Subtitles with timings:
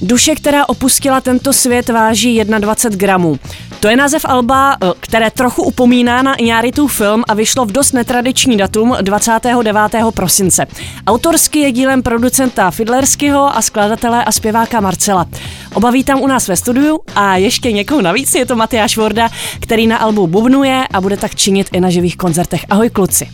[0.00, 3.38] Duše, která opustila tento svět, váží 21 gramů.
[3.80, 7.92] To je název Alba, eh, které trochu upomíná na Iñárritův film a vyšlo v dost
[7.92, 10.12] netradiční datum 29.
[10.12, 10.66] prosince.
[11.06, 15.26] Autorsky je dílem producenta Fidlerského a skladatele a zpěváka Marcela.
[15.74, 19.28] Oba vítám u nás ve studiu a ještě někoho navíc, je to Matyáš Vorda,
[19.60, 22.64] který na albu bubnuje a bude tak činit i na živých koncertech.
[22.70, 23.28] Ahoj kluci.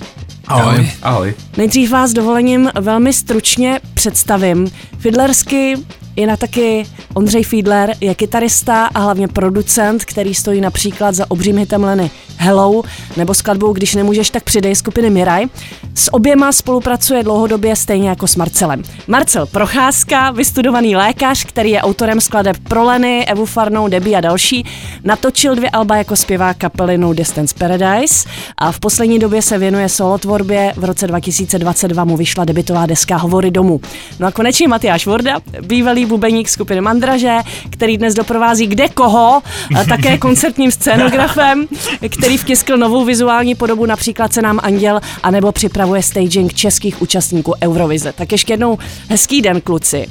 [0.46, 0.90] Ahoj.
[1.02, 1.34] Ahoj.
[1.56, 4.70] Nejdřív vás dovolením velmi stručně představím.
[4.98, 5.76] Fidlersky
[6.16, 11.84] Jinak taky Ondřej Fiedler je kytarista a hlavně producent, který stojí například za obřím hitem
[11.84, 12.82] Leny Hello
[13.16, 15.46] nebo skladbou Když nemůžeš, tak přidej skupiny Miraj.
[15.94, 18.82] S oběma spolupracuje dlouhodobě stejně jako s Marcelem.
[19.06, 24.66] Marcel Procházka, vystudovaný lékař, který je autorem skladeb pro Leny, Evu Farnou, Debbie a další,
[25.04, 29.88] natočil dvě alba jako zpěvák kapely No Distance Paradise a v poslední době se věnuje
[29.88, 30.72] solotvorbě.
[30.76, 33.80] V roce 2022 mu vyšla debitová deska Hovory domů.
[34.18, 37.36] No a konečně Matyáš Vorda, bývalý bubeník skupiny Mandraže,
[37.70, 39.42] který dnes doprovází kde koho,
[39.88, 41.66] také koncertním scénografem,
[42.08, 48.12] který vtiskl novou vizuální podobu například se nám Anděl, anebo připravuje staging českých účastníků Eurovize.
[48.12, 50.06] Tak ještě jednou hezký den, kluci.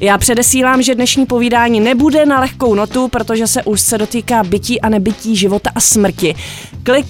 [0.00, 4.88] Já předesílám, že dnešní povídání nebude na lehkou notu, protože se úzce dotýká bytí a
[4.88, 6.34] nebytí, života a smrti.
[6.82, 7.06] Klip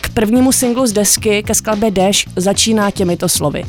[0.00, 3.64] k prvnímu singlu z desky ke skladbě Dash začíná těmito slovy.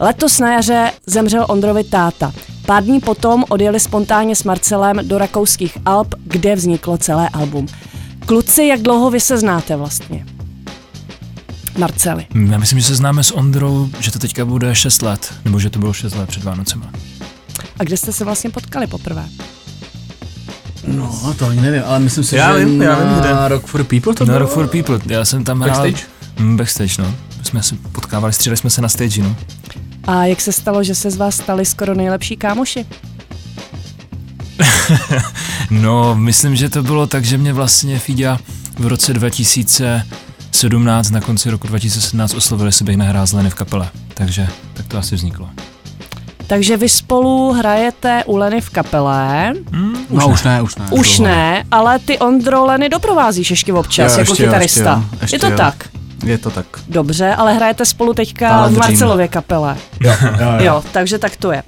[0.00, 2.32] Letos na jaře zemřel Ondrovi táta.
[2.70, 7.66] Pár dní potom odjeli spontánně s Marcelem do rakouských Alp, kde vzniklo celé album.
[8.26, 10.26] Kluci, jak dlouho vy se znáte vlastně?
[11.78, 12.26] Marceli.
[12.50, 15.70] Já myslím, že se známe s Ondrou, že to teďka bude 6 let, nebo že
[15.70, 16.86] to bylo 6 let před Vánocema.
[17.78, 19.28] A kde jste se vlastně potkali poprvé?
[20.86, 23.48] No, to ani nevím, ale myslím si, já že vím, já vím, kde.
[23.48, 24.38] Rock for People to Na bylo?
[24.38, 26.06] Rock for People, já jsem tam Backstage?
[26.36, 26.48] hrál...
[26.48, 27.14] Mm, backstage, no.
[27.42, 29.36] Jsme se potkávali, střídali jsme se na stage, no.
[30.06, 32.86] A jak se stalo, že se z vás stali skoro nejlepší kámoši?
[35.70, 38.38] No, myslím, že to bylo tak, že mě vlastně Fíďa
[38.78, 43.88] v roce 2017, na konci roku 2017 oslovil, jestli bych nehrál z Leny v kapele.
[44.14, 45.48] Takže tak to asi vzniklo.
[46.46, 49.52] Takže vy spolu hrajete u Leny v kapele.
[49.72, 50.86] Hmm, No, už ne, už ne.
[50.90, 54.80] Už ne, ale ty Ondro Leny doprovázíš ještě občas Jo, jako ještě jo, kytarista.
[54.80, 55.56] ještě jo, ještě Je to jo.
[55.56, 55.88] tak?
[56.24, 56.66] Je to tak.
[56.88, 58.78] Dobře, ale hrajete spolu teďka v.
[58.78, 59.76] Marcelově kapele.
[60.00, 60.12] Jo,
[60.58, 61.62] Jo, takže tak to je.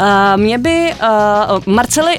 [0.00, 2.18] Uh, mě by, uh, Marceli,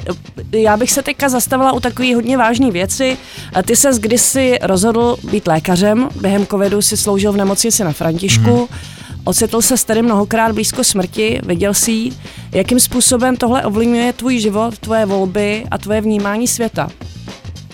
[0.52, 3.16] já bych se teďka zastavila u takové hodně vážné věci.
[3.56, 8.68] Uh, ty ses kdysi rozhodl být lékařem, během covidu si sloužil v nemocnici na Františku,
[8.70, 8.78] mm.
[9.24, 12.12] ocitl se tady mnohokrát blízko smrti, viděl si ji.
[12.52, 16.88] Jakým způsobem tohle ovlivňuje tvůj život, tvoje volby a tvoje vnímání světa?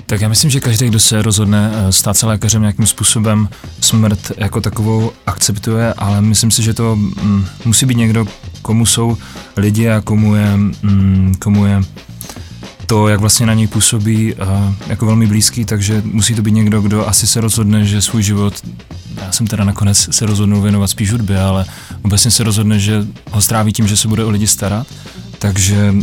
[0.07, 3.49] Tak já myslím, že každý, kdo se rozhodne eh, stát se lékařem nějakým způsobem,
[3.81, 8.27] smrt jako takovou akceptuje, ale myslím si, že to mm, musí být někdo,
[8.63, 9.17] komu jsou
[9.57, 11.83] lidi a komu je, mm, komu je
[12.87, 16.81] to, jak vlastně na něj působí, uh, jako velmi blízký, takže musí to být někdo,
[16.81, 18.55] kdo asi se rozhodne, že svůj život,
[19.23, 21.65] já jsem teda nakonec se rozhodnul věnovat spíš hudbě, ale
[22.03, 24.87] obecně se rozhodne, že ho stráví tím, že se bude o lidi starat,
[25.39, 25.95] takže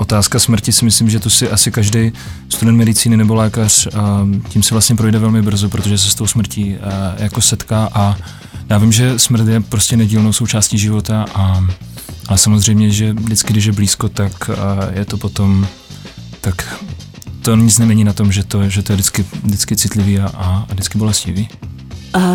[0.00, 2.12] otázka smrti si myslím, že to si asi každý
[2.48, 3.88] student medicíny nebo lékař
[4.48, 6.76] tím se vlastně projde velmi brzo, protože se s tou smrtí
[7.18, 8.16] jako setká a
[8.68, 11.66] já vím, že smrt je prostě nedílnou součástí života a
[12.28, 14.50] ale samozřejmě, že vždycky, když je blízko, tak
[14.92, 15.66] je to potom,
[16.40, 16.82] tak
[17.42, 20.66] to nic nemění na tom, že to, že to je vždycky, vždycky citlivý a, a
[20.70, 21.48] vždycky bolestivý.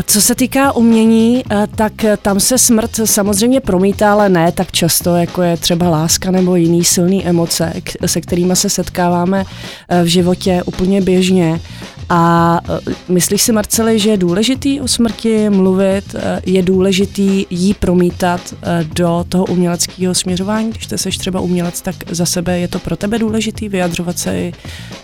[0.06, 4.72] Co se týká umění, eh, tak eh, tam se smrt samozřejmě promítá, ale ne tak
[4.72, 7.74] často, jako je třeba láska nebo jiný silný emoce,
[8.06, 9.46] se kterými se setkáváme
[9.90, 11.62] eh, v životě úplně běžně.
[12.10, 12.60] A
[13.10, 16.16] myslíš si, Marceli, že je důležitý o smrti mluvit,
[16.46, 18.54] je důležitý jí promítat
[18.94, 20.70] do toho uměleckého směřování?
[20.70, 24.38] Když ty seš třeba umělec, tak za sebe je to pro tebe důležitý vyjadřovat se
[24.38, 24.54] i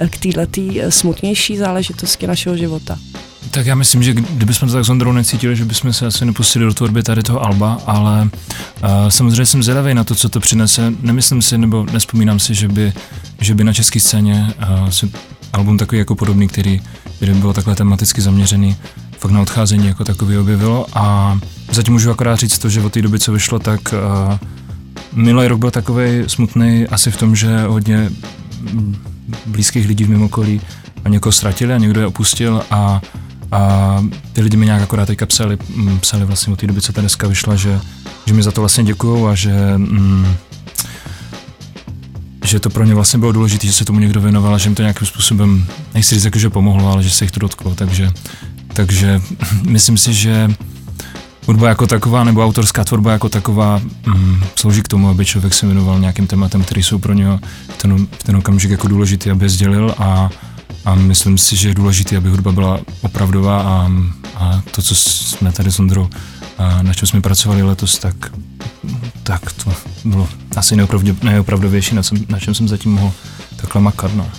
[0.10, 2.98] k této smutnější záležitosti našeho života?
[3.50, 6.66] Tak já myslím, že kdybychom to tak s Ondrou necítili, že bychom se asi nepustili
[6.66, 10.94] do tvorby tady toho Alba, ale uh, samozřejmě jsem zvědavý na to, co to přinese.
[11.02, 12.94] Nemyslím si, nebo nespomínám si, že by,
[13.42, 15.10] že by na české scéně uh, se
[15.54, 16.82] album takový jako podobný, který,
[17.20, 18.76] by bylo takhle tematicky zaměřený,
[19.18, 21.40] fakt na odcházení jako takový objevilo a
[21.72, 24.38] zatím můžu akorát říct to, že od té doby, co vyšlo, tak uh,
[25.14, 28.10] minulý rok byl takový smutný asi v tom, že hodně
[29.46, 30.62] blízkých lidí v mém okolí
[31.06, 33.02] a někoho ztratili a někdo je opustil a,
[33.52, 34.04] a
[34.34, 37.02] ty lidi mi nějak akorát teďka psali, mm, psali vlastně od té doby, co ta
[37.02, 37.80] deska vyšla, že,
[38.26, 40.36] že mi za to vlastně děkují a že mm,
[42.46, 44.76] že to pro ně vlastně bylo důležité, že se tomu někdo věnoval a že jim
[44.76, 48.12] to nějakým způsobem, nechci říct, jako, že pomohlo, ale že se jich to dotklo, takže,
[48.74, 49.22] takže
[49.64, 50.48] myslím si, že
[51.48, 55.66] hudba jako taková nebo autorská tvorba jako taková mm, slouží k tomu, aby člověk se
[55.66, 57.40] věnoval nějakým tématem, který jsou pro něho
[57.70, 60.30] v ten, v ten okamžik jako důležitý, aby je sdělil a,
[60.86, 63.92] a myslím si, že je důležitý, aby hudba byla opravdová a,
[64.36, 66.10] a to, co jsme tady s Ondrou,
[66.58, 68.16] a na čem jsme pracovali letos, tak,
[69.24, 69.74] tak to
[70.06, 70.76] bylo asi
[71.24, 73.14] nejopravdovější, na, na čem jsem zatím mohl
[73.56, 74.12] takhle makat.
[74.16, 74.30] No.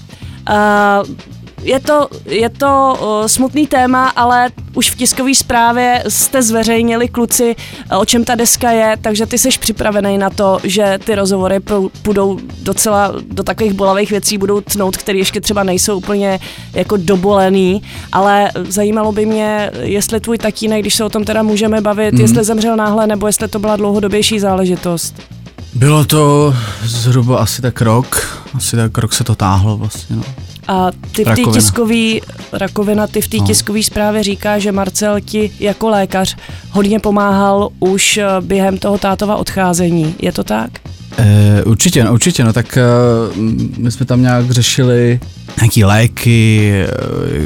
[0.51, 1.17] Uh,
[1.63, 7.57] je to, je to uh, smutný téma, ale už v tiskové zprávě jste zveřejnili kluci,
[7.99, 11.61] o čem ta deska je, takže ty jsi připravený na to, že ty rozhovory
[12.03, 16.41] půjdou docela do takových bolavých věcí, budou tnout, které ještě třeba nejsou úplně
[16.73, 17.83] jako dobolený,
[18.13, 22.21] ale zajímalo by mě, jestli tvůj tatínek, když se o tom teda můžeme bavit, mm.
[22.21, 25.15] jestli zemřel náhle, nebo jestli to byla dlouhodobější záležitost.
[25.75, 26.55] Bylo to
[26.85, 30.23] zhruba asi tak rok, asi tak rok se to táhlo vlastně, no.
[30.73, 32.13] A ty v té tiskové,
[32.53, 33.47] rakovina, ty v té no.
[33.47, 36.37] tiskové zprávě říká, že Marcel ti jako lékař
[36.71, 40.15] hodně pomáhal už eh, během toho tátova odcházení.
[40.19, 40.71] Je to tak?
[41.19, 42.79] E, určitě, no, určitě, no tak
[43.31, 43.37] uh,
[43.79, 45.21] my jsme tam nějak řešili
[45.61, 46.73] nějaký léky,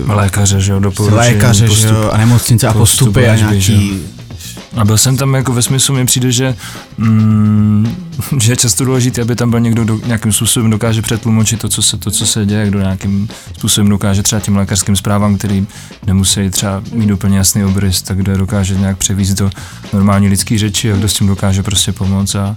[0.06, 4.02] lékaře, že jo, doporučení, lékaře, postup, že jo, a nemocnice a postupy, postupy a nějaký
[4.76, 6.56] a byl jsem tam jako ve smyslu, mi přijde, že,
[6.98, 7.96] mm,
[8.40, 11.82] že je často důležité, aby tam byl někdo, kdo nějakým způsobem dokáže přetlumočit to, co
[11.82, 13.28] se, to, co se děje, kdo nějakým
[13.58, 15.66] způsobem dokáže třeba tím lékařským zprávám, který
[16.06, 19.50] nemusí třeba mít úplně jasný obrys, tak kdo je dokáže nějak převízt do
[19.92, 22.56] normální lidské řeči a kdo s tím dokáže prostě pomoct a,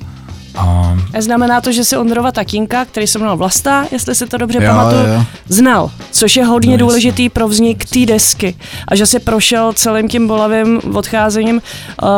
[0.60, 0.98] a...
[1.20, 5.26] Znamená to, že si Ondrova tatínka, který se jmenoval Vlasta, jestli si to dobře pamatuju,
[5.48, 8.56] znal, což je hodně no, důležitý pro vznik té desky.
[8.88, 11.62] A že si prošel celým tím bolavým odcházením
[12.02, 12.10] uh,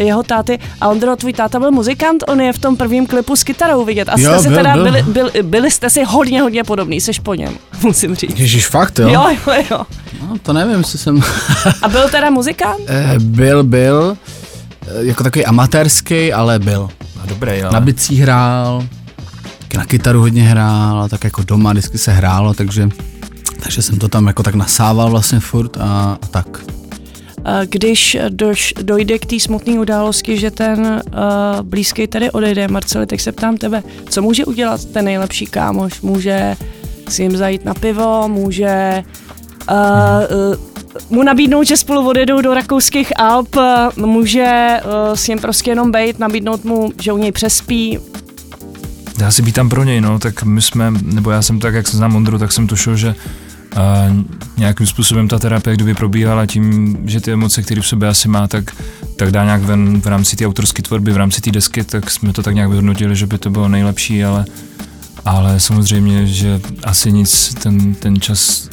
[0.00, 0.58] jeho táty.
[0.80, 4.08] A Ondro, tvůj táta byl muzikant, on je v tom prvním klipu s kytarou vidět.
[4.08, 4.84] A jste jo, si byl, teda byl.
[4.84, 8.38] Byli, byli, byli, jste si hodně, hodně podobný, seš po něm, musím říct.
[8.38, 9.08] Ježíš, fakt jo?
[9.08, 9.86] Jo, jo, jo.
[10.20, 11.22] No, to nevím, jestli jsem...
[11.82, 12.80] A byl teda muzikant?
[12.86, 14.16] Eh, byl, byl.
[14.86, 16.88] Eh, jako takový amatérský, ale byl
[17.26, 17.72] dobrý, ale...
[17.72, 18.84] Na bicí hrál,
[19.76, 22.88] na kytaru hodně hrál, a tak jako doma vždycky se hrálo, takže,
[23.62, 26.46] takže jsem to tam jako tak nasával vlastně furt a, a tak.
[27.64, 33.20] Když doš, dojde k té smutné události, že ten uh, blízký tady odejde, Marceli, tak
[33.20, 36.00] se ptám tebe, co může udělat ten nejlepší kámoš?
[36.00, 36.56] Může
[37.08, 39.04] si jim zajít na pivo, může
[39.70, 40.75] uh, uh,
[41.10, 43.56] mu nabídnout, že spolu odjedou do rakouských Alp,
[43.96, 47.98] může uh, s ním prostě jenom bejt, nabídnout mu, že u něj přespí.
[49.18, 51.88] Dá si být tam pro něj, no, tak my jsme, nebo já jsem tak, jak
[51.88, 53.14] se znám Ondru, tak jsem tušil, že
[53.76, 54.06] a
[54.56, 58.48] nějakým způsobem ta terapie kdyby probíhala tím, že ty emoce, které v sobě asi má,
[58.48, 58.64] tak,
[59.16, 62.32] tak dá nějak ven v rámci té autorské tvorby, v rámci té desky, tak jsme
[62.32, 64.44] to tak nějak vyhodnotili, že by to bylo nejlepší, ale,
[65.24, 68.68] ale samozřejmě, že asi nic ten, ten čas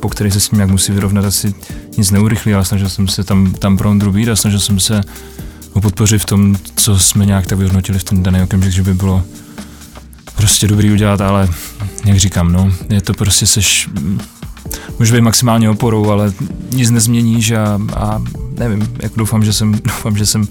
[0.00, 1.54] po který se s tím nějak musí vyrovnat, asi
[1.98, 5.00] nic neurychlí, ale snažil jsem se tam, tam pro Ondru být a snažil jsem se
[5.72, 8.94] ho podpořit v tom, co jsme nějak tak vyhodnotili v ten daný okamžik, že by
[8.94, 9.24] bylo
[10.36, 11.48] prostě dobrý udělat, ale
[12.04, 13.88] jak říkám, no, je to prostě seš,
[14.98, 16.32] může být maximálně oporou, ale
[16.70, 18.22] nic nezměníš a, a
[18.58, 20.48] nevím, jak doufám, že jsem, doufám, že jsem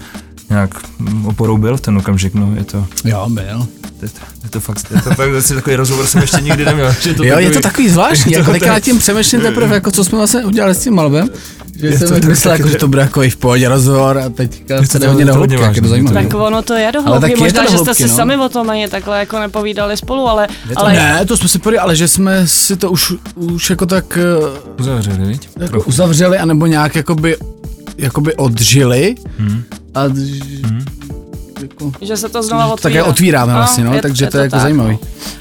[0.49, 0.89] nějak
[1.25, 2.87] oporou byl v ten okamžik, no, je to...
[3.05, 3.67] Jo, byl
[4.09, 6.95] to, je to fakt, je to fakt vlastně takový rozhovor jsem ještě nikdy neměl.
[7.01, 10.03] Že to jo, takový, je to takový zvláštní, jako teďka tím přemýšlím teprve, jako co
[10.03, 11.29] jsme vlastně udělali s tím albem.
[11.79, 14.85] Že je jsem myslel, jako, že to bude jako i v pohodě rozhovor a teďka
[14.85, 16.23] se jde hodně do hloubky, jak je to zajímavé.
[16.23, 18.09] Tak ono to je do hloubky, možná, že jste si no.
[18.09, 20.47] sami o tom ani takhle jako nepovídali spolu, ale...
[20.75, 20.93] ale...
[20.93, 24.17] Ne, to jsme si povídali, ale že jsme si to už, už jako tak...
[24.17, 25.49] Eh, uzavřeli, viď?
[25.59, 27.37] Jako uzavřeli, anebo nějak jakoby,
[27.97, 29.15] jakoby odžili.
[29.37, 29.63] Hmm.
[29.95, 30.85] A hmm
[31.63, 33.01] jako, že se to znova otvírá.
[33.01, 34.91] Také otvíráme vlastně, no, je, takže je to, je jako tak, zajímavý.
[34.91, 34.99] No.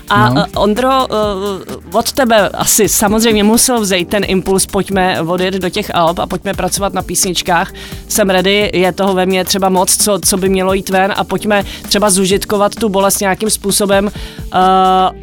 [0.09, 0.41] A no.
[0.41, 5.95] uh, Ondro, uh, od tebe asi samozřejmě musel vzejít ten impuls, pojďme odjet do těch
[5.95, 7.73] Alp a pojďme pracovat na písničkách.
[8.09, 11.25] Jsem ready, je toho ve mně třeba moc, co, co by mělo jít ven a
[11.25, 14.61] pojďme třeba zužitkovat tu bolest nějakým způsobem, uh,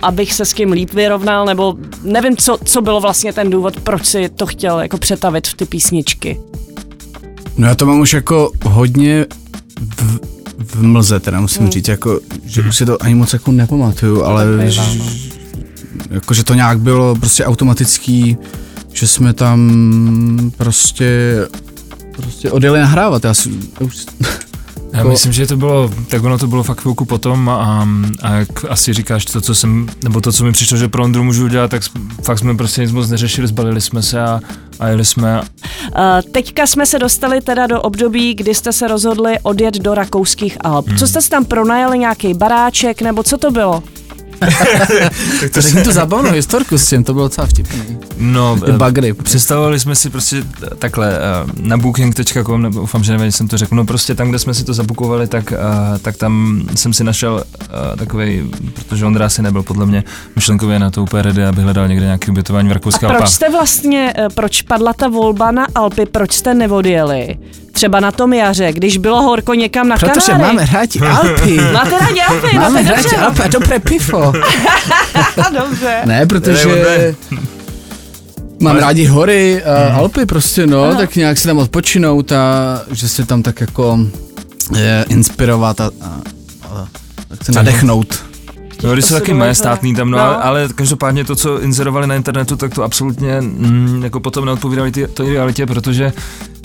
[0.02, 4.06] abych se s kým líp vyrovnal, nebo nevím, co, co bylo vlastně ten důvod, proč
[4.06, 6.40] si to chtěl jako přetavit v ty písničky.
[7.58, 9.26] No já to mám už jako hodně
[9.96, 11.72] v, v mlze, teda musím hmm.
[11.72, 14.82] říct, jako, že už si to ani moc jako nepamatuju, ale že,
[16.10, 18.38] jako, že to nějak bylo prostě automatický,
[18.94, 21.40] že jsme tam prostě
[22.12, 23.24] prostě odjeli nahrávat.
[23.24, 24.06] Já, si, já už,
[24.94, 25.10] já jako...
[25.10, 27.88] myslím, že to bylo, tak ono to bylo fakt chvilku potom a,
[28.22, 31.24] a jak asi říkáš to, co jsem, nebo to, co mi přišlo, že pro Ondru
[31.24, 31.82] můžu udělat, tak
[32.24, 34.40] fakt jsme prostě nic moc neřešili, zbalili jsme se a,
[34.80, 35.42] a jeli jsme.
[36.32, 40.88] Teďka jsme se dostali teda do období, kdy jste se rozhodli odjet do rakouských Alp.
[40.88, 40.98] Hmm.
[40.98, 43.84] Co jste si tam pronajali, nějaký baráček, nebo co to bylo?
[45.40, 47.98] Tak to řekni tu zábavnou historku s tím, to bylo docela vtipný.
[48.18, 49.14] No, Ty bagry.
[49.14, 50.44] představovali jsme si prostě
[50.80, 51.14] takhle
[51.62, 54.64] na booking.com, nebo doufám, že nevím, jsem to řekl, no prostě tam, kde jsme si
[54.64, 55.54] to zabukovali, tak,
[56.02, 57.44] tak tam jsem si našel
[57.98, 60.04] takový, protože Ondra asi nebyl podle mě
[60.36, 63.50] myšlenkově na to úplně ready, aby hledal někde nějaké ubytování v Rakouské A proč jste
[63.50, 67.38] vlastně, eh, proč padla ta volba na Alpy, proč jste neodjeli?
[67.72, 70.44] Třeba na tom jaře, když bylo horko někam na Protože Kanáry.
[70.56, 71.58] máme rádi Alpy.
[71.74, 73.18] Máte rádi Alpy, no máme to je rádi dobře.
[73.18, 74.34] Alpy a dobré pivo.
[75.60, 76.02] dobře.
[76.06, 77.16] Ne, protože Ne,
[78.62, 80.00] mám rádi hory a Mhm.
[80.00, 82.46] Alpy prostě, no, tak nějak si tam odpočinout a
[82.92, 84.00] že se tam tak jako
[84.78, 86.20] je, inspirovat a, a,
[86.72, 86.88] a
[87.28, 88.24] tak se nadechnout.
[88.84, 90.24] No, když To jsou taky dovolím majestátný tam, no, No.
[90.24, 94.92] Ale, ale každopádně to, co inzerovali na internetu, tak to absolutně mm, jako potom neodpovídali
[94.92, 96.14] ty, té realitě, protože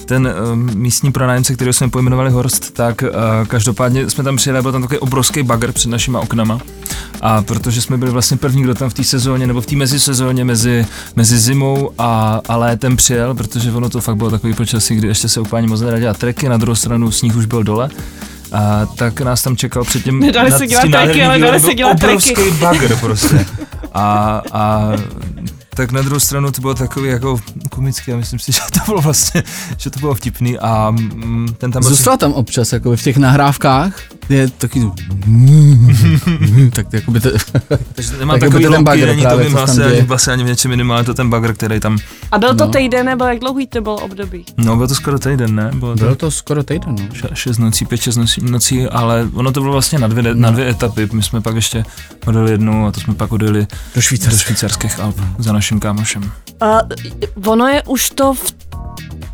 [0.04, 3.08] ten um, místní pronájemce, který jsme pojmenovali Horst, tak uh,
[3.46, 6.58] každopádně jsme tam přijeli, byl tam takový obrovský bagr před našima oknama.
[7.20, 10.44] A protože jsme byli vlastně první, kdo tam v té sezóně, nebo v té mezisezóně
[10.44, 15.08] mezi, mezi zimou a, a létem přijel, protože ono to fakt bylo takový počasí, kdy
[15.08, 17.88] ještě se úplně moc nedá dělat treky, na druhou stranu sníh už byl dole.
[18.52, 22.34] A tak nás tam čekal předtím Nedali se dělat treky, ale dali se dělat obrovský
[22.34, 22.50] treky.
[22.50, 23.46] bagr prostě.
[23.94, 24.92] A, a
[25.74, 27.40] tak na druhou stranu to bylo takový jako
[27.70, 29.42] komický a myslím si, že to bylo vlastně,
[29.78, 34.00] že to bylo vtipný a mm, ten tam Zůstal tam občas, jako v těch nahrávkách,
[34.28, 34.80] je taky
[36.72, 37.28] tak jako by to,
[37.92, 40.02] Takže nemá Tak jako takový ten bagr není to tam hlase, ani děje.
[40.02, 41.98] v base, ani v něčem jiném, ale je to ten bagr, který tam,
[42.32, 42.70] A byl to No.
[42.70, 44.44] týden, nebo jak dlouhý to bylo období?
[44.56, 45.70] no bylo to skoro týden, ne?
[45.74, 47.06] Bylo to bylo to skoro týden, no.
[47.12, 50.50] še- šest nocí, pět, šest nocí, nocí, ale ono to bylo vlastně na dvě, na
[50.50, 51.84] dvě etapy, my jsme pak ještě
[52.26, 54.38] odjeli jednu a to jsme pak odjeli Do do Švýcarska.
[54.44, 56.22] švýcarských Alp za naším kámošem.
[56.62, 56.78] Uh,
[57.46, 58.54] ono je už to v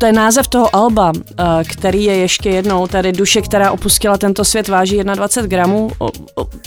[0.01, 4.45] to je název toho alba, uh, který je ještě jednou, tady duše, která opustila tento
[4.45, 5.91] svět, váží 21 gramů,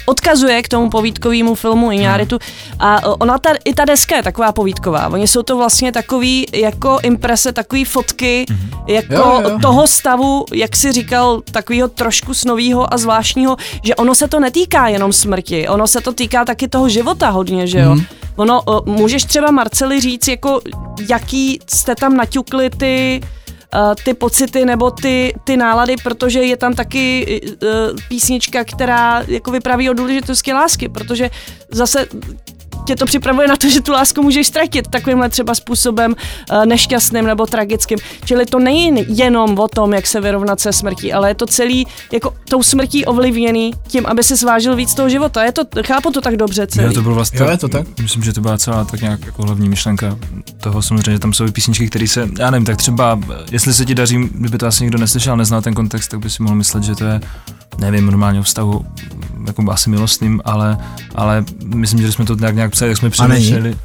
[0.06, 2.38] odkazuje k tomu povídkovému filmu Iñárritu
[2.78, 5.08] a ona ta, i ta deska je taková povídková.
[5.08, 8.46] Oni jsou to vlastně takový jako imprese, takový fotky,
[8.86, 9.58] jako Jo, jo.
[9.62, 14.88] toho stavu, jak si říkal, takového trošku snovýho a zvláštního, že ono se to netýká
[14.88, 17.96] jenom smrti, ono se to týká taky toho života hodně, že jo.
[18.36, 20.60] Ono, můžeš třeba Marceli říct, jako
[21.08, 23.20] jaký jste tam naťukli ty,
[23.74, 27.68] uh, ty pocity nebo ty, ty nálady, protože je tam taky uh,
[28.08, 31.30] písnička, která jako vypráví o důležitosti lásky, protože
[31.70, 32.06] zase
[32.84, 36.14] tě to připravuje na to, že tu lásku můžeš ztratit takovýmhle třeba způsobem
[36.52, 37.98] uh, nešťastným nebo tragickým.
[38.24, 41.86] Čili to není jenom o tom, jak se vyrovnat se smrtí, ale je to celý
[42.12, 45.44] jako tou smrtí ovlivněný tím, aby se svážil víc toho života.
[45.44, 46.86] Je to, chápu to tak dobře celý.
[46.86, 47.86] Jo, to bylo vlastně, Jo, je to tak?
[48.02, 50.18] Myslím, že to byla celá tak nějak jako hlavní myšlenka
[50.60, 53.84] toho samozřejmě, že tam jsou i písničky, které se, já nevím, tak třeba, jestli se
[53.84, 56.84] ti daří, kdyby to asi někdo neslyšel, neznal ten kontext, tak by si mohl myslet,
[56.84, 57.20] že to je,
[57.78, 58.84] nevím, normálně vztahu,
[59.46, 60.78] jako asi milostným, ale,
[61.14, 63.76] ale myslím, že jsme to tak nějak psali, tak jsme přemýšleli.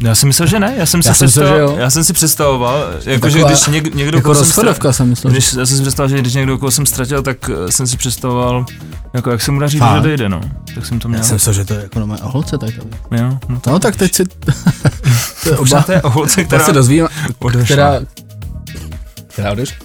[0.00, 1.80] Já jsem myslel, že ne, já jsem si, Já jsem myslel, představoval, že jo.
[1.82, 5.32] já jsem si představoval, jako, že když něk, někdo, Jako jsem rozchodovka jsem myslel.
[5.32, 7.96] když, já jsem si představil, že když někdo, koho jsem ztratil, tak eh, jsem si
[7.96, 8.66] představoval,
[9.14, 10.40] jako jak se mu daří, že odejde, no.
[10.74, 11.20] Tak jsem to měl.
[11.20, 12.72] Já jsem myslel, že to je jako normálně o holce tady.
[13.10, 14.24] Jo, no, No tak teď si...
[15.44, 17.08] to je oba, to je o holce, tak která se dozvím,
[17.38, 17.64] odešla.
[17.64, 18.00] která...
[19.26, 19.76] Která odešla?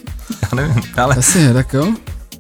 [0.41, 1.93] Já nevím, ale Jasně, tak jo.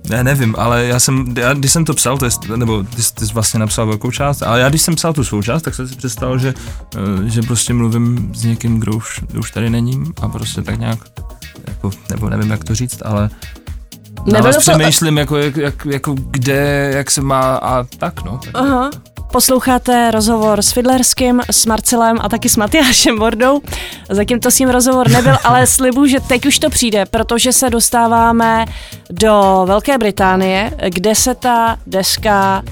[0.09, 3.27] Já nevím, ale já jsem, já, když jsem to psal, to je, nebo ty, ty
[3.27, 5.87] jsi vlastně napsal velkou část, ale já když jsem psal tu svou část, tak jsem
[5.87, 6.53] si představil, že,
[6.95, 10.79] eh, že prostě mluvím s někým, kdo už, kdo už tady není a prostě tak
[10.79, 10.99] nějak,
[11.67, 13.29] jako, nebo nevím, jak to říct, ale
[14.25, 18.39] Nebylo vás to- přemýšlím, jako, jak, jak, jako kde, jak se má a tak, no.
[18.45, 18.51] Tak.
[18.53, 18.89] Aha.
[19.31, 23.61] Posloucháte rozhovor s Fidlerským, s Marcelem a taky s Matyášem Bordou.
[24.09, 27.69] Zatím to s ním rozhovor nebyl, ale slibuju, že teď už to přijde, protože se
[27.69, 28.65] dostáváme
[29.11, 32.63] do Velké Británie, kde se ta deska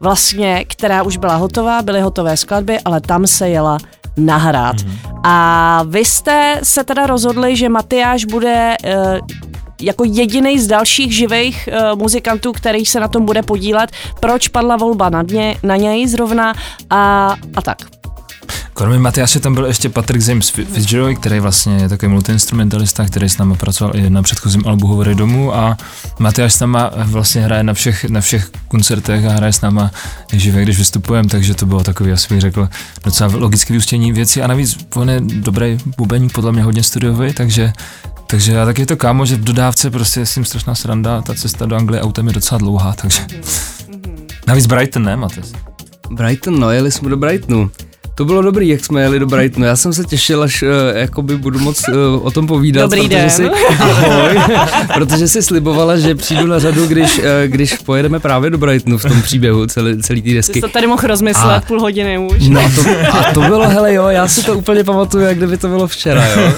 [0.00, 3.78] vlastně, která už byla hotová, byly hotové skladby, ale tam se jela
[4.16, 4.76] nahrát.
[5.24, 9.20] A vy jste se teda rozhodli, že Matyáš bude eh,
[9.80, 13.90] jako jediný z dalších živých uh, muzikantů, který se na tom bude podílet.
[14.20, 16.54] Proč padla volba na, dně, na něj zrovna
[16.90, 17.78] a, a tak.
[18.74, 23.38] Kromě Matyáše tam byl ještě Patrick James Fitzgerald, který vlastně je takový multiinstrumentalista, který s
[23.38, 25.76] námi pracoval i na předchozím albu Hovory domů a
[26.18, 29.90] Matyáš s náma vlastně hraje na všech, na všech koncertech a hraje s náma
[30.32, 32.68] živě, když vystupujeme, takže to bylo takový, asi bych řekl,
[33.04, 37.72] docela logické vyústění věcí a navíc on je dobrý bubeník, podle mě hodně studiový, takže
[38.26, 41.22] takže já taky je to kámo, že v dodávce prostě je s tím strašná sranda,
[41.22, 43.26] ta cesta do Anglie autem je docela dlouhá, takže
[44.46, 45.52] navíc Brighton, ne, Mates?
[46.10, 47.70] Brighton, no, jeli jsme do Brightonu.
[48.18, 49.66] To bylo dobrý, jak jsme jeli do Brightonu.
[49.66, 51.94] Já jsem se těšil, až uh, jakoby budu moc uh,
[52.26, 52.82] o tom povídat.
[52.82, 53.30] Dobrý protože den.
[53.30, 53.44] Si,
[53.78, 54.38] ahoj,
[54.94, 59.02] protože si slibovala, že přijdu na řadu, když, uh, když pojedeme právě do Brightonu v
[59.02, 60.60] tom příběhu celý, celý té Jsi desky.
[60.60, 62.48] to tady mohl rozmyslet A- půl hodiny už.
[62.48, 62.80] No a to,
[63.18, 66.26] a to bylo, hele jo, já si to úplně pamatuju, jak kdyby to bylo včera,
[66.26, 66.52] jo.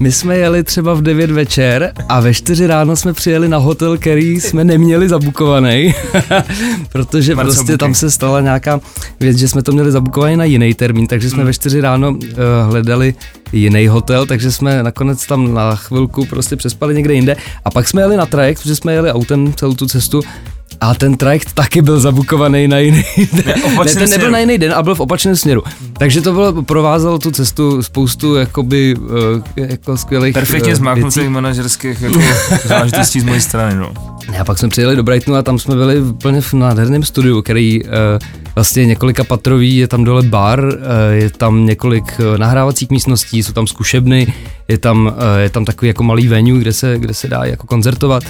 [0.00, 3.98] My jsme jeli třeba v 9 večer a ve 4 ráno jsme přijeli na hotel,
[3.98, 5.94] který jsme neměli zabukovaný,
[6.92, 7.96] protože Marcel prostě tam Booking.
[7.96, 8.80] se stala nějaká
[9.20, 12.18] věc, že jsme to měli zabukovaný na jiný termín, takže jsme ve 4 ráno uh,
[12.70, 13.14] hledali
[13.52, 17.36] jiný hotel, takže jsme nakonec tam na chvilku prostě přespali někde jinde.
[17.64, 20.20] A pak jsme jeli na trajekt, protože jsme jeli autem celou tu cestu
[20.80, 23.44] a ten trajekt taky byl zabukovaný na jiný den.
[23.46, 25.62] Ne, opačném ten nebyl na jiný den a byl v opačném směru.
[25.98, 29.08] Takže to bylo, provázelo tu cestu spoustu jakoby uh,
[29.56, 32.20] jako skvělých Perfektně eh, zmáknutých manažerských jako
[32.64, 33.92] záležitostí z mojí strany, no.
[34.40, 37.84] A pak jsme přijeli do Brightonu a tam jsme byli úplně v nádherném studiu, který
[37.84, 37.90] uh,
[38.54, 40.74] vlastně je několika patrový, je tam dole bar, uh,
[41.10, 44.34] je tam několik nahrávacích místností, jsou tam zkušebny,
[44.68, 47.66] je tam, uh, je tam takový jako malý venue, kde se, kde se dá jako
[47.66, 48.24] koncertovat.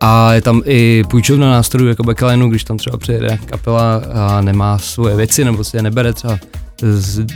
[0.00, 4.78] A je tam i půjčovna nástrojů jako backlineu, když tam třeba přijede kapela a nemá
[4.78, 6.38] svoje věci nebo si je nebere třeba
[6.82, 7.26] z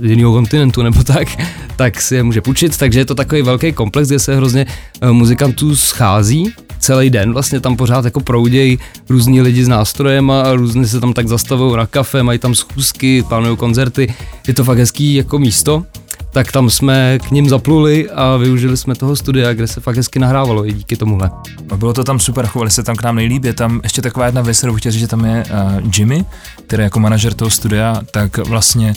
[0.00, 1.28] jiného kontinentu nebo tak,
[1.76, 4.66] tak si je může půjčit, takže je to takový velký komplex, kde se hrozně
[5.00, 8.78] eh, muzikantů schází celý den, vlastně tam pořád jako proudějí
[9.08, 13.24] různí lidi s nástrojem a různě se tam tak zastavují na kafe, mají tam schůzky,
[13.28, 14.14] plánují koncerty,
[14.48, 15.84] je to fakt hezký jako místo,
[16.32, 20.18] tak tam jsme k ním zapluli a využili jsme toho studia, kde se fakt hezky
[20.18, 21.30] nahrávalo i díky tomuhle.
[21.70, 23.44] A bylo to tam super, chovali se tam k nám nejlíp.
[23.44, 26.24] Je tam ještě taková jedna věc, kterou chtěl říct, že tam je uh, Jimmy,
[26.66, 28.94] který jako manažer toho studia, tak vlastně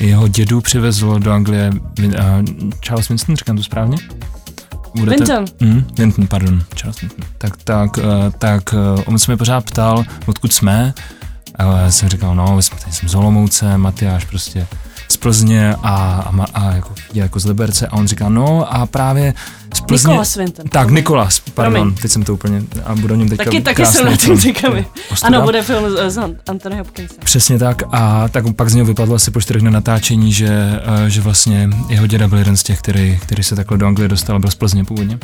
[0.00, 1.72] jeho dědu přivezl do Anglie
[2.04, 2.12] uh,
[2.86, 3.96] Charles Winston, říkám to správně?
[4.94, 5.44] Budete- Winton.
[5.60, 7.24] Mm, Winton, pardon, Charles Winton.
[7.38, 8.04] Tak, tak, uh,
[8.38, 10.94] tak uh, on se mě pořád ptal, odkud jsme.
[11.54, 14.66] A já jsem říkal, no, jsme, tady jsem z Olomouce, Matyáš prostě
[15.14, 15.94] z Plzně a,
[16.42, 17.86] a, a jako, je jako z Liberce.
[17.86, 19.34] A on říká, no a právě
[19.74, 20.08] z Plzně...
[20.08, 20.68] Nikolas Winton.
[20.68, 21.94] Tak, Nikolas, pardon, Promiň.
[21.94, 24.32] teď jsem to úplně, a budu o něm teďka Taky, taky jsem na tím.
[24.32, 25.28] Ostuda.
[25.36, 26.18] Ano, bude film s, s
[26.48, 27.16] Anthony Hopkinsem.
[27.24, 31.10] Přesně tak a tak pak z něho vypadlo asi po čtyřech dnech natáčení, že, eh,
[31.10, 34.38] že vlastně jeho děda byl jeden z těch, který, který se takhle do Anglie dostal,
[34.38, 35.18] byl z Plzně původně.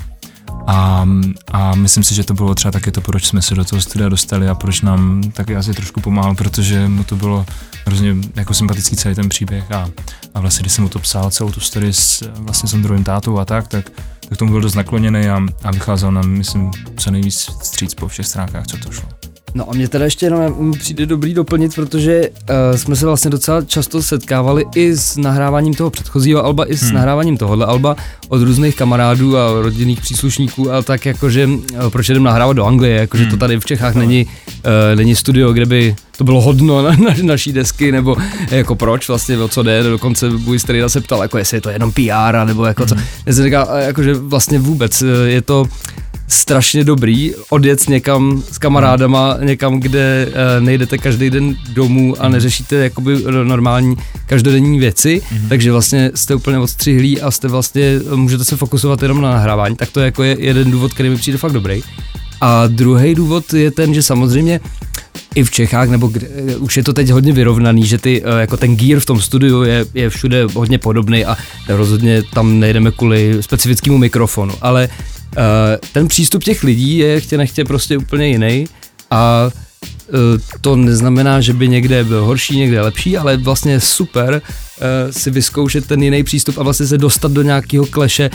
[0.66, 1.06] A,
[1.52, 4.08] a myslím si, že to bylo třeba taky to, proč jsme se do toho studia
[4.08, 7.46] dostali a proč nám taky asi trošku pomáhal, protože mu to bylo
[7.86, 9.90] hrozně jako sympatický celý ten příběh a,
[10.34, 13.38] a vlastně, když jsem mu to psal, celou tu story s, vlastně s Ondrojím tátou
[13.38, 13.90] a tak, tak,
[14.28, 18.26] tak tomu byl dost nakloněný a, a vycházel nám, myslím, co nejvíc vstříc po všech
[18.26, 19.08] stránkách, co to šlo.
[19.54, 23.62] No a mě teda ještě jenom přijde dobrý doplnit, protože uh, jsme se vlastně docela
[23.62, 26.94] často setkávali i s nahráváním toho předchozího alba, i s hmm.
[26.94, 27.96] nahráváním tohohle alba
[28.28, 32.96] od různých kamarádů a rodinných příslušníků a tak jakože uh, proč jdem nahrávat do Anglie,
[32.96, 33.30] jakože Hmm.
[33.30, 37.14] to tady v Čechách není, uh, není studio, kde by to bylo hodno na, na
[37.22, 38.16] naší desky, nebo
[38.50, 41.70] jako proč vlastně, o co jde, dokonce můj strýda se ptal, jako jestli je to
[41.70, 42.94] jenom PR, nebo jako co.
[43.26, 45.64] Já jsem říkal, jakože vlastně vůbec je to
[46.30, 52.76] strašně dobrý odjet někam s kamarádama, někam, kde uh, nejdete každý den domů a neřešíte
[52.76, 55.48] jakoby normální každodenní věci, mm-hmm.
[55.48, 59.90] takže vlastně jste úplně odstřihlí a jste vlastně, můžete se fokusovat jenom na nahrávání, tak
[59.90, 61.82] to je jako je jeden důvod, který mi přijde fakt dobrý.
[62.40, 64.60] A druhý důvod je ten, že samozřejmě
[65.34, 68.40] i v Čechách, nebo kde, eh, už je to teď hodně vyrovnaný, že ty, eh,
[68.40, 71.36] jako ten gear v tom studiu je, je všude hodně podobný a
[71.68, 74.88] rozhodně tam nejdeme kvůli specifickému mikrofonu, ale
[75.92, 78.66] ten přístup těch lidí je chtě nechtě prostě úplně jiný
[79.10, 79.50] a
[80.12, 80.18] uh,
[80.60, 85.30] to neznamená, že by někde byl horší, někde lepší, ale vlastně je super uh, si
[85.30, 88.30] vyzkoušet ten jiný přístup a vlastně se dostat do nějakého kleše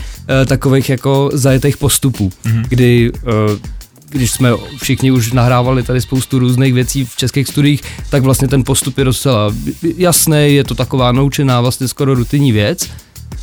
[0.46, 2.66] takových jako zajetých postupů, mm-hmm.
[2.68, 3.12] kdy
[4.10, 4.50] když jsme
[4.82, 9.04] všichni už nahrávali tady spoustu různých věcí v českých studiích, tak vlastně ten postup je
[9.04, 9.54] docela
[9.98, 12.90] jasný, je to taková naučená vlastně skoro rutinní věc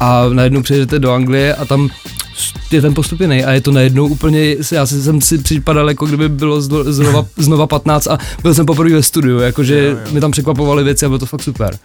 [0.00, 1.88] a najednou přijedete do Anglie a tam
[2.70, 6.06] je ten postup jiný a je to najednou úplně, já si- jsem si připadal, jako
[6.06, 10.30] kdyby bylo zno- znova, znova 15 a byl jsem poprvé ve studiu, jakože mi tam
[10.30, 11.76] překvapovaly věci a bylo to fakt super.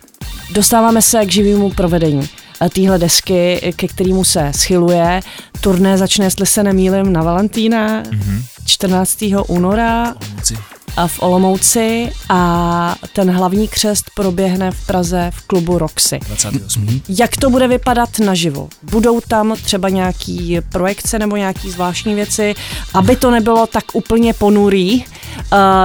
[0.52, 2.30] Dostáváme se k živému provedení
[2.62, 5.20] eh, téhle desky, ke kterému se schyluje.
[5.62, 8.44] Turné začne, jestli se nemýlim, na Valentína Mhm.
[8.66, 9.18] 14.
[9.48, 10.58] února Moci.
[10.98, 16.20] A v Olomouci a ten hlavní křest proběhne v Praze v klubu Roxy.
[16.28, 17.02] 28.
[17.10, 18.70] Jak to bude vypadat naživo?
[18.84, 22.56] Budou tam třeba nějaký projekce nebo nějaký zvláštní věci,
[22.94, 25.04] aby to nebylo tak úplně ponurý, uh,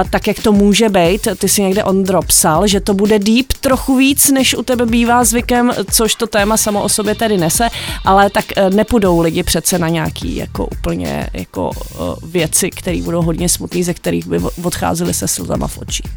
[0.09, 1.27] tak jak to může být.
[1.37, 5.23] Ty si někde Ondro psal, že to bude deep trochu víc, než u tebe bývá
[5.23, 7.69] zvykem, což to téma samo o sobě tedy nese,
[8.05, 13.21] ale tak uh, nepůjdou lidi přece na nějaký jako úplně jako uh, věci, které budou
[13.21, 16.11] hodně smutný, ze kterých by odcházeli se slzama v očích.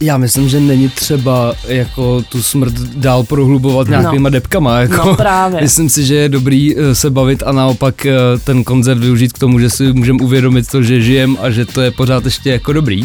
[0.00, 4.32] Já myslím, že není třeba jako tu smrt dál prohlubovat nějakýma No.
[4.32, 4.78] depkama.
[4.80, 5.06] Jako.
[5.06, 5.60] No právě.
[5.62, 9.38] Myslím si, že je dobrý eh, se bavit a naopak eh, ten koncert využít k
[9.38, 12.72] tomu, že si můžeme uvědomit to, že žijem a že to je pořád ještě jako
[12.72, 13.04] dobrý.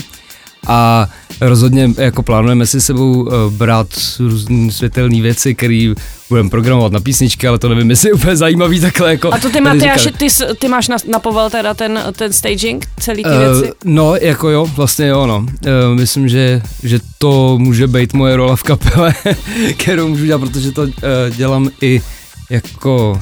[0.67, 1.09] A
[1.41, 3.87] rozhodně jako plánujeme si sebou eh, brát
[4.19, 5.93] různé světelné věci, které
[6.29, 9.49] budeme programovat na písničky, ale to nevím, jestli je úplně zajímavý takhle jako A to
[9.49, 10.27] ty, Matyáši, ty,
[10.59, 13.73] ty máš na, na povel teda ten, ten staging, celý ty Eh, věci?
[13.85, 15.37] no, jako jo, vlastně jo, no.
[15.37, 15.47] Uh,
[15.95, 19.13] myslím, že, že to může být moje rola v kapele,
[19.77, 20.89] kterou můžu dělat, protože to uh,
[21.35, 22.01] dělám i
[22.49, 23.21] jako,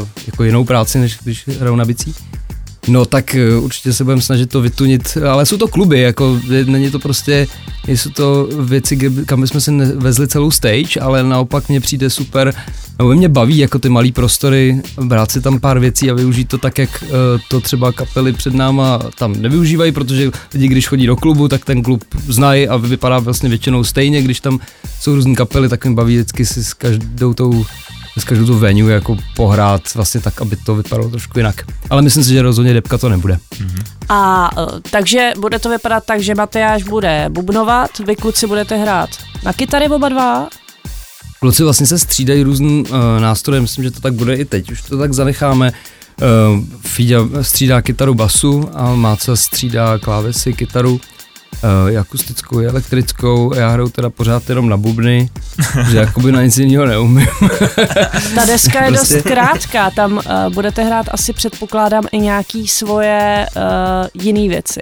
[0.00, 2.14] uh, jako jinou práci, než když hraju na bicí.
[2.88, 6.90] No tak uh, určitě se budeme snažit to vytunit, ale jsou to kluby, jako není
[6.90, 7.46] to prostě,
[7.88, 12.54] jsou to věci, kde, kam bychom si vezli celou stage, ale naopak mně přijde super,
[12.98, 16.58] nebo mě baví jako ty malý prostory, brát si tam pár věcí a využít to
[16.58, 17.08] tak, jak uh,
[17.48, 21.82] to třeba kapely před náma tam nevyužívají, protože lidi, když chodí do klubu, tak ten
[21.82, 24.60] klub znají a vypadá vlastně většinou stejně, když tam
[25.00, 27.64] jsou různé kapely, tak mě baví vždycky si s každou tou
[28.18, 31.62] s každou tu venue jako pohrát vlastně tak, aby to vypadalo trošku jinak.
[31.90, 33.38] Ale myslím si, že rozhodně depka to nebude.
[34.08, 39.10] A eh, takže bude to vypadat tak, že Matyáš bude bubnovat, vy kluci budete hrát
[39.44, 40.48] na kytary oba dva,
[41.40, 44.82] Kluci vlastně se střídají různý uh, nástroje, myslím, že to tak bude i teď, už
[44.82, 45.72] to tak zanecháme.
[46.52, 51.00] Uh, Fíďa střídá kytaru basu a Máca střídá klávesy, kytaru,
[51.84, 55.30] uh, i akustickou, i elektrickou, já hraju teda pořád jenom na bubny,
[55.90, 57.26] že jakoby na nic jiného neumím.
[58.34, 60.22] Ta deska je Prostě- dost krátká, tam uh,
[60.54, 64.80] budete hrát asi předpokládám i nějaký svoje uh, jiné věci.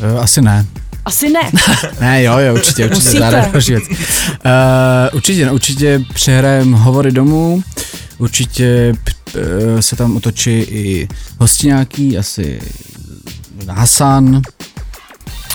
[0.00, 0.66] Eh, Asi ne.
[1.04, 1.40] Asi ne.
[2.00, 3.18] Ne, jo, jo, určitě, určitě, Musíte.
[3.18, 3.84] zároveň další věc.
[3.88, 3.96] Uh,
[5.12, 7.62] určitě, no, určitě přehrajem hovory domů,
[8.18, 8.92] určitě
[9.36, 11.08] uh, se tam otočí i
[11.40, 12.60] hosti nějaký, asi
[13.68, 14.42] Hasan,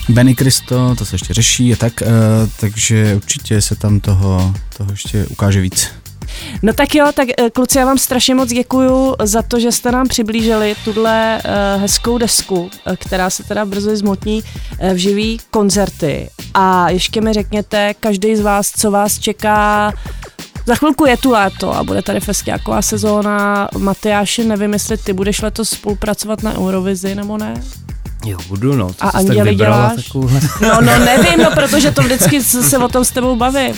[0.10, 2.08] Benny Kristo, to se ještě řeší a tak, uh,
[2.60, 5.90] takže určitě se tam toho, toho ještě ukáže víc.
[6.62, 9.92] No tak jo, tak eh, kluci, já vám strašně moc děkuju za to, že jste
[9.92, 14.44] nám přiblížili tuhle uh, hezkou desku, eh, která se teda brzy zmotní
[14.94, 16.30] v živý koncerty.
[16.54, 19.94] A ještě mi řekněte, každý z vás, co vás čeká
[20.66, 23.70] za chvilku je tu léto a bude tady festiáková sezóna.
[23.78, 27.54] Matyáši, nevím, jestli ty budeš letos spolupracovat na Eurovizi nebo ne?
[28.26, 28.88] Jo, budu, no.
[29.00, 30.06] A jsi tak Anděli děláš?
[30.06, 33.74] takovouhle- No, no nevím, no, protože to vždycky se o tom s tebou bavím.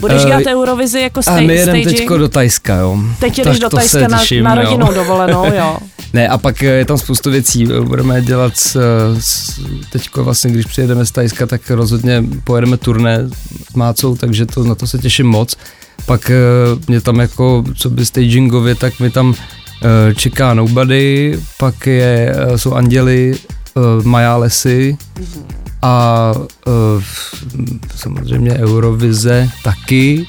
[0.00, 2.98] Budeš Eh, dělat Eurovizi jako A sta- my jedeme teďko do Tajska, jo.
[3.20, 4.62] Teď jdeš do Tajska na, těším, na jo.
[4.62, 5.76] rodinnou dovolenou, jo.
[6.12, 7.66] Ne, a pak eh, je tam spoustu věcí.
[7.82, 8.76] Budeme dělat s,
[9.20, 9.60] s,
[9.92, 13.18] teďko vlastně, když přijedeme z Tajska, tak rozhodně pojedeme turné
[13.70, 15.56] s Mácou, takže to, na to se těším moc.
[16.06, 16.34] Pak eh,
[16.88, 19.34] mě tam jako, co by stagingově, tak mi tam
[20.10, 23.34] eh, čeká Nobody, pak je, eh, jsou Anděli,
[23.76, 24.96] eh, Maja Lesy
[25.82, 26.32] a
[26.66, 26.70] eh,
[27.96, 30.26] samozřejmě Eurovize taky.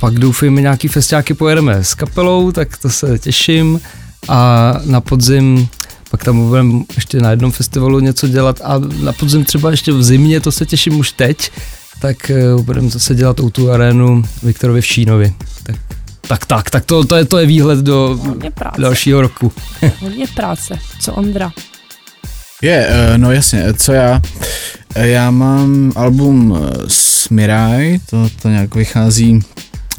[0.00, 3.80] Pak doufejme nějaký festiáky pojedeme s kapelou, tak to se těším.
[4.28, 5.68] A na podzim
[6.10, 10.02] pak tam budeme ještě na jednom festivalu něco dělat a na podzim třeba ještě v
[10.02, 11.50] zimě, to se těším už teď,
[12.00, 15.34] tak uh, budeme zase dělat o tu arénu Viktorovi v Šínovi.
[15.62, 15.76] Tak,
[16.20, 18.20] tak, tak, tak to, to, je, to je výhled do
[18.78, 19.52] dalšího roku.
[20.00, 20.78] hodně práce.
[21.00, 21.52] Co Ondra?
[22.62, 24.20] Je, eh, no jasně, eh, co já?
[24.94, 29.40] Eh, Já mám album eh, Smiraj, to, to nějak vychází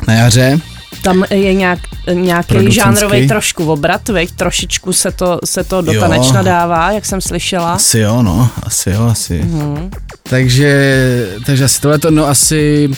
[0.08, 0.60] na jaře.
[1.02, 1.80] Tam je nějak,
[2.14, 4.32] nějaký žánrový trošku obrat, veď?
[4.32, 6.02] trošičku se to, se to do Jo.
[6.02, 7.74] tanečna dává, jak jsem slyšela.
[7.74, 9.40] Asi jo, no, asi jo, asi.
[9.44, 9.92] Mhm.
[10.24, 12.90] Takže, takže asi tohleto, no asi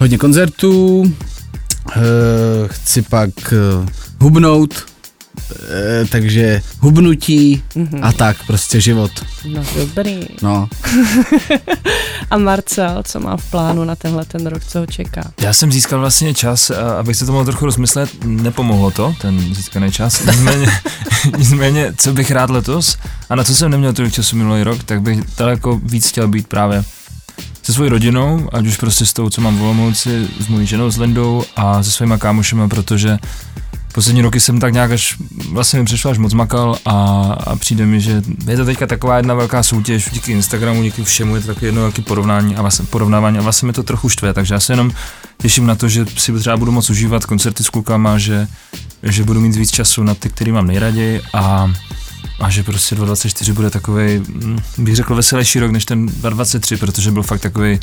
[0.00, 1.04] hodně koncertů,
[2.66, 3.30] chci pak
[4.20, 4.74] hubnout,
[5.50, 8.04] eh, takže hubnutí Mhm.
[8.04, 9.10] a tak, prostě život,
[9.52, 10.20] No dobrý.
[10.42, 10.68] no.
[12.30, 15.22] A Marcel, co má v plánu na tenhle ten rok, co ho čeká?
[15.40, 19.92] Já jsem získal vlastně čas, abych se to mohl trochu rozmyslet, nepomohlo to, ten získaný
[19.92, 20.24] čas.
[20.26, 20.66] Nicméně,
[21.38, 22.96] nicméně, co bych rád letos
[23.30, 26.46] a na co jsem neměl tolik času minulý rok, tak bych daleko víc chtěl být
[26.48, 26.84] právě
[27.62, 30.90] se svojí rodinou, ať už prostě s tou, co mám v Olomouci, s mojí ženou,
[30.90, 33.18] s Lendou a se svýma kámošema, protože
[33.96, 35.16] poslední roky jsem tak nějak až,
[35.52, 36.92] vlastně mi přišlo až moc makal a,
[37.46, 41.34] a přijde mi, že je to teďka taková jedna velká soutěž, díky Instagramu, díky všemu,
[41.34, 44.32] je to takové jedno velké porovnání a vlastně porovnávání a vlastně mi to trochu štve,
[44.34, 44.92] takže já se jenom
[45.38, 48.48] těším na to, že si třeba budu moc užívat koncerty s klukama, že,
[49.02, 51.72] že budu mít víc času na ty, který mám nejraději a,
[52.40, 54.22] a že prostě 2024 bude takový,
[54.78, 57.80] bych řekl, veselější rok než ten 2023, protože byl fakt takový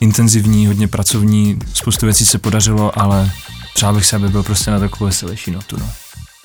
[0.00, 3.30] intenzivní, hodně pracovní, spoustu věcí se podařilo, ale
[3.76, 5.76] přál bych se, aby byl prostě na takovou veselější notu.
[5.80, 5.90] No.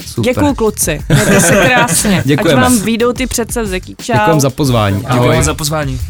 [0.05, 0.33] Super.
[0.33, 2.23] Děkuju kluci, mějte se krásně.
[2.25, 2.61] Děkujeme.
[2.61, 3.95] Ať vám výjdou ty předsevzeky.
[4.01, 4.13] Čau.
[4.13, 4.97] Děkujeme za pozvání.
[4.99, 5.43] Děkuji Ahoj.
[5.43, 6.01] za pozvání.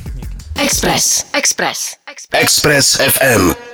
[0.56, 1.26] Express.
[1.34, 1.96] Express.
[2.32, 3.71] Express FM.